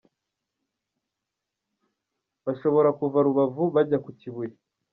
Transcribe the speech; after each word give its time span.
Bashobora 2.45 2.89
kuva 2.99 3.17
Rubavu 3.25 3.63
bajya 3.75 3.97
ku 4.03 4.09
Kibuye. 4.19 4.53